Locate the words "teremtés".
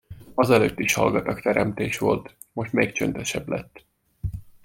1.41-1.97